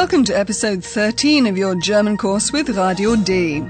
[0.00, 3.64] Welcome to episode 13 of your German course with Radio D.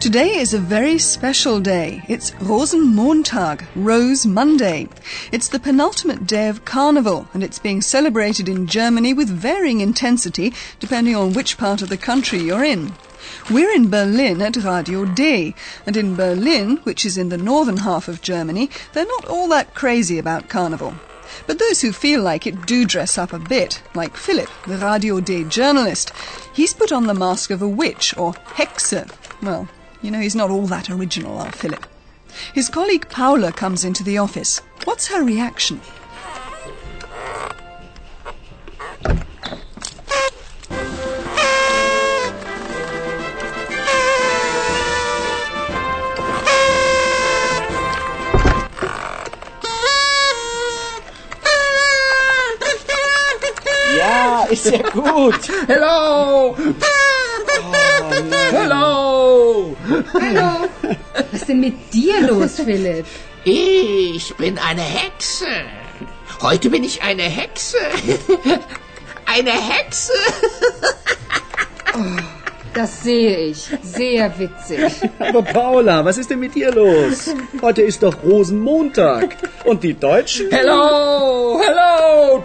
[0.00, 2.02] Today is a very special day.
[2.08, 4.86] It's Rosenmontag, Rose Monday.
[5.32, 10.52] It's the penultimate day of Carnival, and it's being celebrated in Germany with varying intensity
[10.78, 12.92] depending on which part of the country you're in.
[13.50, 15.54] We're in Berlin at Radio D,
[15.86, 19.72] and in Berlin, which is in the northern half of Germany, they're not all that
[19.72, 20.92] crazy about Carnival.
[21.46, 25.20] But those who feel like it do dress up a bit, like Philip, the Radio
[25.20, 26.12] D journalist.
[26.52, 29.10] He's put on the mask of a witch, or Hexe.
[29.42, 29.68] Well,
[30.02, 31.86] you know, he's not all that original, our Philip.
[32.54, 34.60] His colleague Paula comes into the office.
[34.84, 35.80] What's her reaction?
[54.52, 55.40] Ist ja gut.
[55.66, 56.54] Hello!
[58.50, 59.76] Hello!
[60.12, 60.68] Hallo.
[61.14, 63.06] Was ist denn mit dir los, Philipp?
[63.44, 65.46] Ich bin eine Hexe.
[66.42, 67.78] Heute bin ich eine Hexe.
[69.24, 70.12] Eine Hexe.
[72.74, 73.70] Das sehe ich.
[73.82, 74.92] Sehr witzig.
[75.18, 77.34] Aber Paula, was ist denn mit dir los?
[77.62, 79.36] Heute ist doch Rosenmontag.
[79.64, 80.50] Und die Deutschen?
[80.50, 81.60] Hello!
[81.62, 82.42] Hello!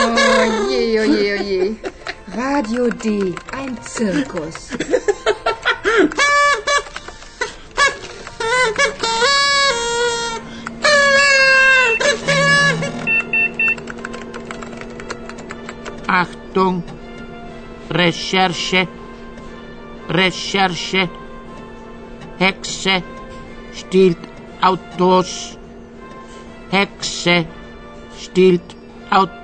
[0.00, 1.74] Je, oh je, oh je.
[2.36, 4.70] Radio D, ein Zirkus.
[16.06, 16.82] Achtung!
[17.90, 18.88] Recherche!
[20.08, 21.08] Recherche!
[22.38, 23.02] Hexe
[23.74, 24.18] stiehlt
[24.62, 25.58] Autos.
[26.70, 27.44] Hexe
[28.16, 28.76] stiehlt
[29.10, 29.39] Autos.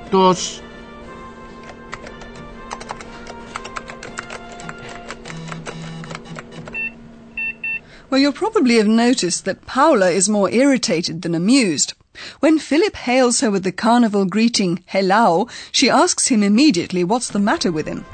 [8.08, 11.92] Well, you'll probably have noticed that Paula is more irritated than amused.
[12.40, 17.38] When Philip hails her with the carnival greeting, hello, she asks him immediately what's the
[17.38, 18.06] matter with him.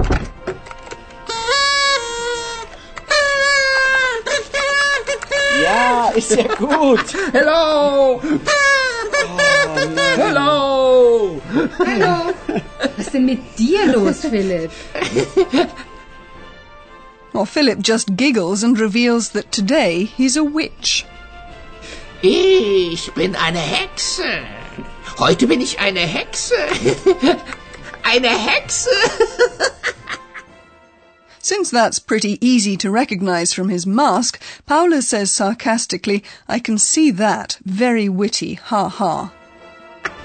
[5.62, 7.12] Ja, ist ja gut.
[7.32, 8.20] Hello!
[8.20, 9.78] Oh,
[10.16, 10.71] hello!
[11.78, 12.34] Hallo.
[12.96, 14.70] Was ist denn mit dir los, Philipp?
[17.32, 21.06] Well, Philip just giggles and reveals that today he's a witch.
[22.22, 24.44] Ich bin eine Hexe.
[25.18, 26.54] Heute bin ich eine Hexe.
[28.04, 28.90] Eine Hexe.
[31.40, 37.10] Since that's pretty easy to recognize from his mask, Paula says sarcastically, I can see
[37.12, 37.58] that.
[37.64, 38.54] Very witty.
[38.54, 39.32] Ha ha.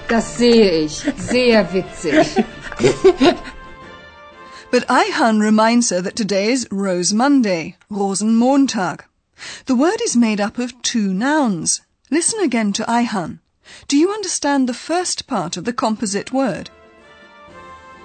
[0.08, 1.04] Das sehe ich.
[1.16, 2.44] Sehr witzig.
[4.70, 9.04] But Ayhan reminds her that today is Rose Monday, Rosenmontag.
[9.66, 11.82] The word is made up of two nouns.
[12.10, 13.40] Listen again to Ayhan.
[13.86, 16.70] Do you understand the first part of the composite word?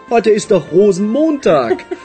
[0.09, 1.85] Heute ist doch Rosenmontag.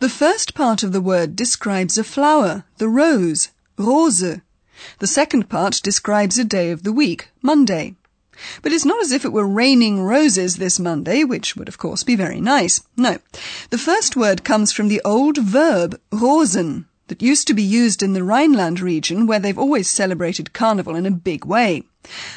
[0.00, 4.40] The first part of the word describes a flower, the rose, Rose.
[4.98, 7.94] The second part describes a day of the week, Monday.
[8.62, 12.02] But it's not as if it were raining roses this Monday, which would of course
[12.02, 12.82] be very nice.
[12.96, 13.18] No.
[13.70, 18.14] The first word comes from the old verb rosen that used to be used in
[18.14, 21.84] the Rhineland region where they've always celebrated carnival in a big way.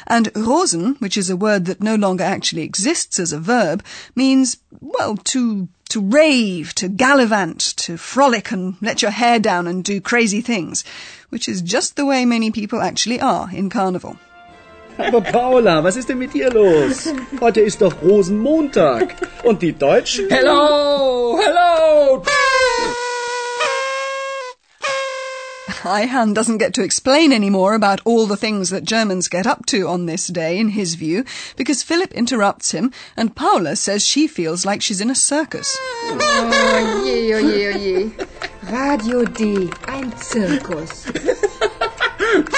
[0.06, 3.82] And rosen, which is a word that no longer actually exists as a verb,
[4.14, 9.84] means, well, to to rave, to gallivant, to frolic and let your hair down and
[9.84, 10.84] do crazy things,
[11.28, 14.18] which is just the way many people actually are in carnival.
[14.98, 17.12] Aber Paula, was ist denn mit dir los?
[17.40, 19.14] Heute ist doch Rosenmontag.
[19.44, 20.28] Und die Deutschen?
[20.30, 21.38] Hello!
[21.38, 22.22] Hello!
[25.84, 29.66] Ayhan doesn't get to explain any more about all the things that Germans get up
[29.66, 31.24] to on this day, in his view,
[31.56, 35.78] because Philip interrupts him and Paula says she feels like she's in a circus.
[36.10, 38.10] Oh je, oh je, oh je.
[38.68, 41.06] Radio D, ein Zirkus.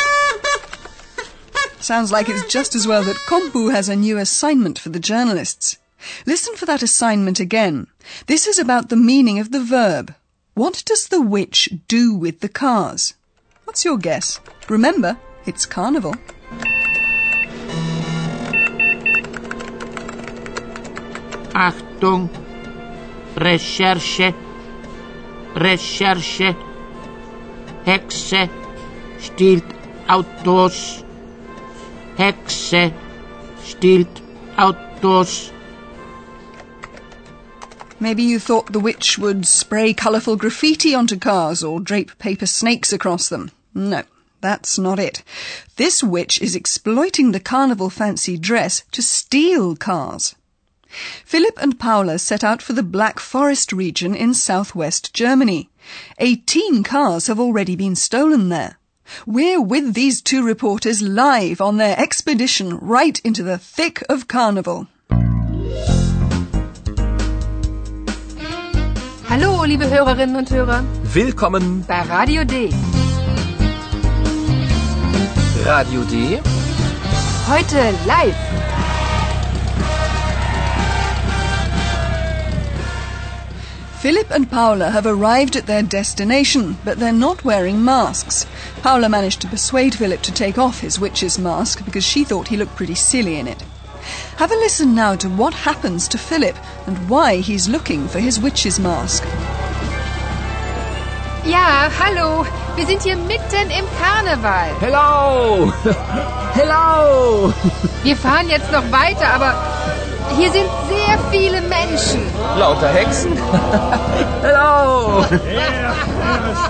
[1.89, 5.79] Sounds like it's just as well that Compu has a new assignment for the journalists.
[6.27, 7.87] Listen for that assignment again.
[8.27, 10.15] This is about the meaning of the verb.
[10.53, 13.15] What does the witch do with the cars?
[13.65, 14.39] What's your guess?
[14.69, 16.15] Remember, it's carnival.
[21.55, 22.29] Achtung,
[23.35, 24.35] Recherche,
[25.55, 26.55] Recherche,
[27.87, 28.51] Hexe
[29.19, 29.65] stiehlt
[30.07, 31.08] Autos,
[32.19, 32.93] Hexe
[33.63, 34.21] stiehlt
[34.59, 35.53] Autos.
[38.01, 42.93] Maybe you thought the witch would spray colourful graffiti onto cars or drape paper snakes
[42.93, 43.53] across them.
[43.73, 44.03] No,
[44.41, 45.23] that's not it.
[45.77, 50.35] This witch is exploiting the carnival fancy dress to steal cars.
[51.25, 55.71] Philip and Paula set out for the Black Forest region in southwest Germany.
[56.19, 58.78] Eighteen cars have already been stolen there.
[59.27, 64.87] We're with these two reporters live on their expedition right into the thick of carnival.
[69.29, 70.83] Hallo, liebe Hörerinnen und Hörer,
[71.13, 72.71] Willkommen bei Radio D.
[75.65, 76.41] Radio D.
[77.47, 78.35] Heute live.
[84.01, 88.47] Philip and Paula have arrived at their destination, but they're not wearing masks.
[88.79, 92.57] Paula managed to persuade Philip to take off his witch's mask because she thought he
[92.57, 93.63] looked pretty silly in it.
[94.37, 98.41] Have a listen now to what happens to Philip and why he's looking for his
[98.41, 99.25] witch's mask.
[101.45, 102.47] Ja, hallo,
[102.77, 104.71] wir sind hier mitten im Karneval.
[104.81, 105.73] Hello!
[106.55, 107.53] Hello!
[108.03, 109.55] Wir fahren jetzt noch weiter, aber
[110.37, 112.21] hier sind sehr viele Menschen.
[112.57, 113.33] Lauter Hexen?
[114.43, 115.25] Hello!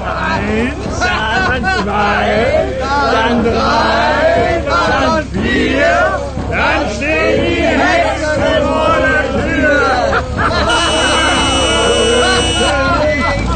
[0.08, 2.66] Eins, dann zwei,
[3.12, 6.20] dann drei, dann vier,
[6.50, 9.78] dann stehen die Hexen vor der Tür.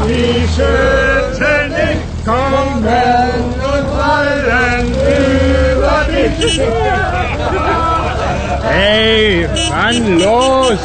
[0.07, 4.85] Die Schützen nicht kommen und fallen
[5.77, 6.61] über dich.
[8.65, 9.47] Hey,
[9.83, 10.79] wann los?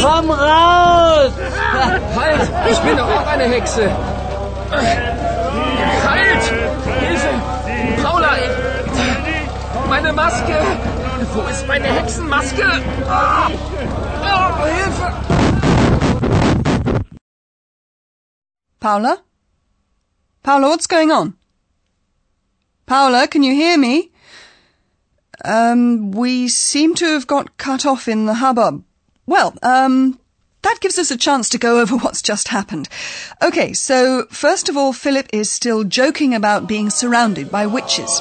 [0.00, 1.32] Komm raus!
[2.16, 2.50] Halt!
[2.70, 3.90] Ich bin doch auch eine Hexe!
[6.08, 6.44] Halt!
[7.00, 7.30] Hilfe!
[8.02, 8.30] Paula!
[9.88, 10.56] Meine Maske!
[11.34, 12.66] Wo ist meine Hexenmaske?
[13.08, 13.50] Ah!
[14.22, 15.12] Oh, Hilfe!
[18.80, 19.16] Paula?
[20.42, 21.34] Paula, what's going on?
[22.86, 24.10] Paula, can you hear me?
[25.44, 28.82] Um, we seem to have got cut off in the hubbub.
[29.26, 30.18] Well, um,
[30.62, 32.88] that gives us a chance to go over what's just happened.
[33.42, 38.20] Okay, so first of all, Philip is still joking about being surrounded by witches.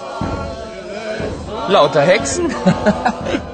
[1.70, 2.52] Lauter Hexen?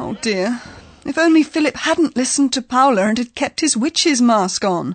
[0.00, 0.62] Oh dear.
[1.04, 4.94] If only Philip hadn't listened to Paula and had kept his witch's mask on.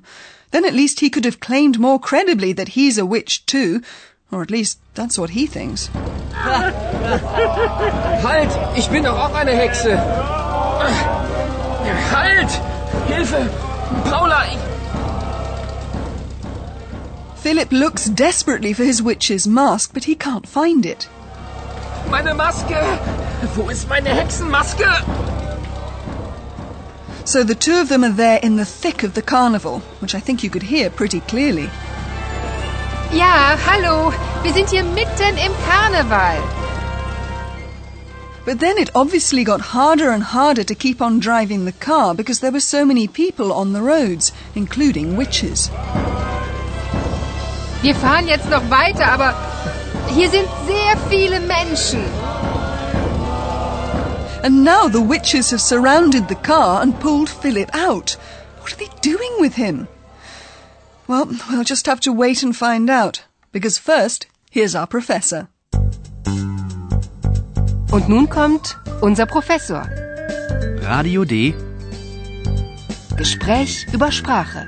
[0.51, 3.81] Then at least he could have claimed more credibly that he's a witch too.
[4.31, 5.89] Or at least that's what he thinks.
[8.23, 8.49] Halt!
[8.75, 9.97] Ich bin doch auch eine Hexe!
[12.11, 12.49] Halt!
[13.07, 13.49] Hilfe!
[14.05, 14.45] Paula!
[14.51, 14.57] Ich
[17.43, 21.09] Philip looks desperately for his witch's mask, but he can't find it.
[22.09, 22.81] Meine Maske!
[23.55, 25.03] Wo ist meine Hexenmaske?
[27.25, 30.21] So the two of them are there in the thick of the carnival, which I
[30.21, 31.69] think you could hear pretty clearly.
[33.15, 36.41] Ja, hallo, wir sind hier mitten im Karneval.
[38.43, 42.39] But then it obviously got harder and harder to keep on driving the car because
[42.39, 45.69] there were so many people on the roads, including witches.
[47.83, 49.35] Wir fahren jetzt noch weiter, aber
[50.15, 52.03] hier sind sehr viele Menschen.
[54.43, 58.17] And now the witches have surrounded the car and pulled Philip out.
[58.61, 59.87] What are they doing with him?
[61.07, 63.23] Well, we'll just have to wait and find out.
[63.51, 65.47] Because first, here's our professor.
[67.91, 69.87] Und nun kommt unser Professor.
[70.81, 71.53] Radio D.
[73.17, 74.67] Gespräch über Sprache.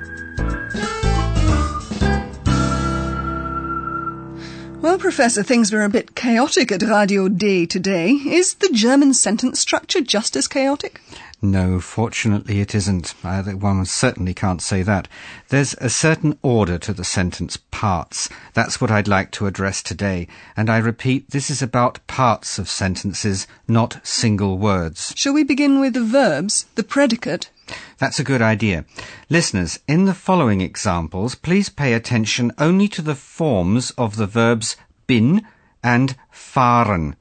[4.82, 8.12] Well, Professor, things were a bit chaotic at Radio D today.
[8.12, 11.02] Is the German sentence structure just as chaotic?
[11.42, 13.14] No, fortunately it isn't.
[13.24, 15.08] Uh, one certainly can't say that.
[15.50, 18.30] There's a certain order to the sentence parts.
[18.54, 20.28] That's what I'd like to address today.
[20.56, 25.14] And I repeat, this is about parts of sentences, not single words.
[25.16, 27.50] Shall we begin with the verbs, the predicate?
[27.98, 28.86] That's a good idea.
[29.30, 34.78] Listeners, in the following examples, please pay attention only to the forms of the verbs
[35.06, 35.46] bin
[35.84, 37.16] and fahren.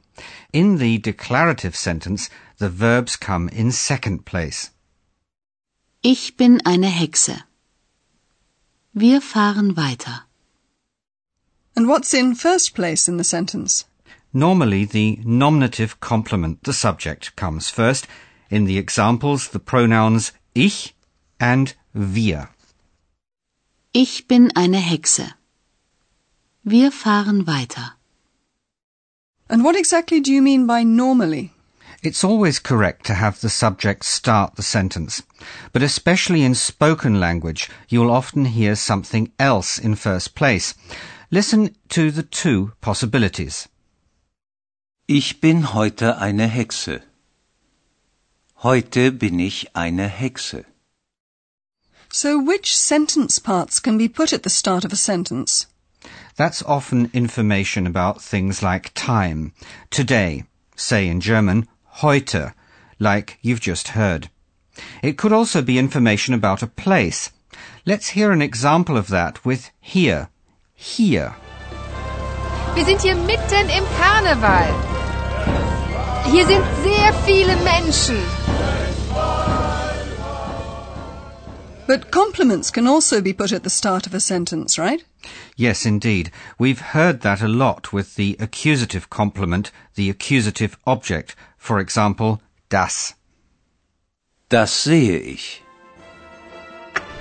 [0.55, 4.71] In the declarative sentence, the verbs come in second place.
[6.01, 7.43] Ich bin eine Hexe.
[8.93, 10.27] Wir fahren weiter.
[11.75, 13.85] And what's in first place in the sentence?
[14.33, 18.07] Normally, the nominative complement, the subject, comes first.
[18.49, 20.95] In the examples, the pronouns ich
[21.41, 22.49] and wir.
[23.93, 25.35] Ich bin eine Hexe.
[26.63, 27.97] Wir fahren weiter.
[29.49, 31.53] And what exactly do you mean by normally?
[32.03, 35.23] It's always correct to have the subject start the sentence,
[35.73, 40.75] but especially in spoken language, you'll often hear something else in first place.
[41.31, 43.69] Listen to the two possibilities.
[45.09, 47.03] Ich bin heute eine Hexe.
[48.63, 50.65] Heute bin ich eine Hexe.
[52.11, 55.67] So which sentence parts can be put at the start of a sentence?
[56.37, 59.53] That's often information about things like time.
[59.91, 60.45] Today,
[60.77, 61.69] say in German,
[62.03, 62.55] heute,
[62.99, 64.29] like you've just heard.
[65.03, 67.31] It could also be information about a place.
[67.87, 70.29] Let's hear an example of that with here.
[70.75, 71.37] Hier.
[72.75, 74.75] Wir sind hier mitten im Karneval.
[76.25, 78.17] Hier sind sehr viele Menschen.
[81.87, 85.05] But complements can also be put at the start of a sentence, right?
[85.57, 86.31] Yes, indeed.
[86.59, 91.37] We've heard that a lot with the accusative complement, the accusative object.
[91.57, 93.15] For example, das.
[94.49, 95.63] Das sehe ich.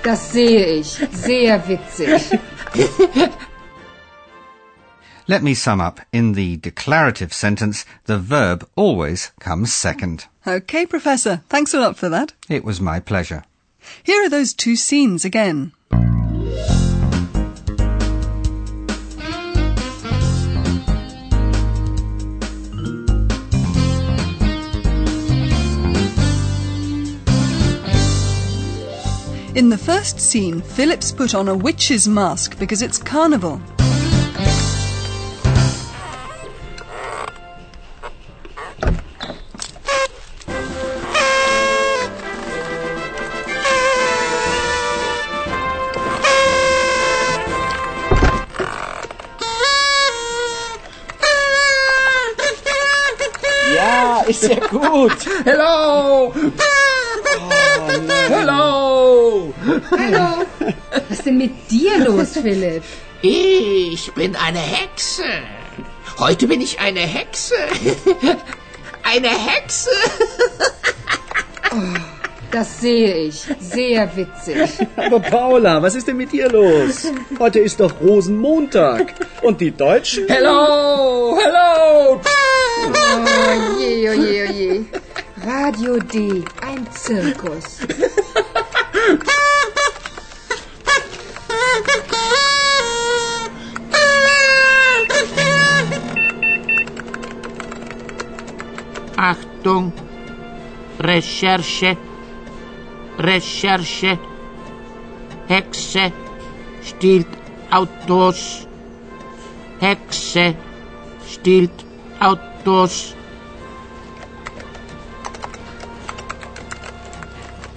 [0.02, 1.00] Das sehe ich.
[1.10, 2.38] Sehr witzig.
[5.26, 6.00] Let me sum up.
[6.12, 10.26] In the declarative sentence, the verb always comes second.
[10.46, 11.42] Okay, Professor.
[11.48, 12.34] Thanks a lot for that.
[12.50, 13.44] It was my pleasure.
[14.02, 15.72] Here are those two scenes again.
[29.54, 33.60] In the first scene, Philip's put on a witch's mask because it's carnival.
[53.76, 55.12] Ja, ist sehr gut.
[55.44, 55.44] Hello!
[55.44, 56.03] Hello!
[62.44, 62.82] Philipp?
[63.22, 65.24] Ich bin eine Hexe.
[66.18, 67.54] Heute bin ich eine Hexe.
[69.02, 69.90] Eine Hexe.
[72.50, 73.46] Das sehe ich.
[73.60, 74.70] Sehr witzig.
[74.96, 77.06] Aber Paula, was ist denn mit dir los?
[77.38, 79.14] Heute ist doch Rosenmontag.
[79.42, 80.26] Und die Deutschen?
[80.28, 81.38] Hello!
[81.38, 82.20] Hello!
[82.20, 84.84] Oh je, oh je, oh je.
[85.46, 87.80] Radio D, ein Zirkus.
[99.16, 99.92] Achtung.
[100.98, 101.96] Recherche.
[103.18, 104.18] Recherche.
[105.48, 106.12] Hexe
[106.82, 107.28] stiehlt
[107.70, 108.68] Autos.
[109.80, 110.54] Hexe
[111.26, 111.84] stiehlt
[112.20, 113.14] Autos.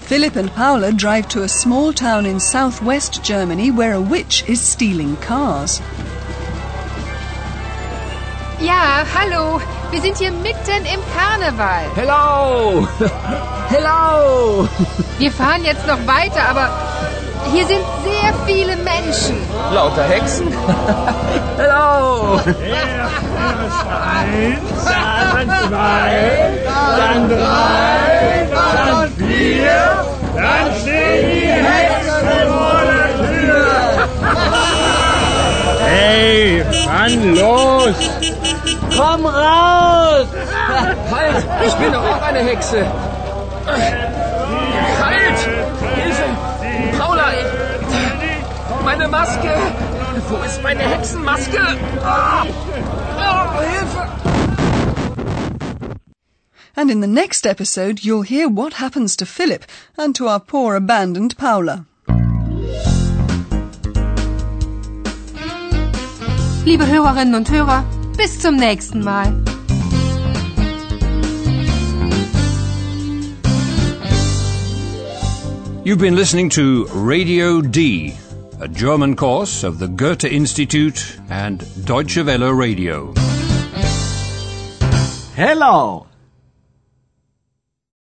[0.08, 4.62] Philip and Paula drive to a small town in southwest Germany where a witch is
[4.62, 5.82] stealing cars.
[8.62, 9.60] Ja, hallo.
[9.92, 11.90] Wir sind hier mitten im Karneval.
[11.94, 12.88] Hello!
[13.70, 14.70] Hello!
[15.18, 16.70] Wir fahren jetzt noch weiter, aber
[17.52, 19.38] hier sind sehr viele Menschen.
[19.72, 20.48] Lauter Hexen?
[21.58, 22.40] Hello!
[22.46, 22.58] Erst
[23.88, 26.50] eins, dann zwei,
[26.98, 33.68] dann drei, dann vier, dann stehen die Hexen vor der Tür.
[35.86, 37.96] Hey, wann los?
[38.96, 40.28] Komm raus!
[41.12, 41.46] Halt!
[41.66, 42.86] Ich bin doch auch eine Hexe!
[49.10, 49.54] Meine Maske!
[50.30, 51.60] Wo ist meine Hexenmaske?
[52.02, 52.46] Ah!
[53.16, 54.08] Oh, Hilfe!
[56.76, 59.66] And in the next episode, you'll hear what happens to Philip
[59.98, 61.86] and to our poor abandoned Paula.
[66.66, 67.86] Liebe Hörerinnen und Hörer,
[68.18, 69.34] bis zum nächsten Mal.
[75.86, 78.18] You've been listening to Radio D,
[78.60, 83.14] a German course of the Goethe Institute and Deutsche Welle Radio.
[85.36, 86.08] Hello!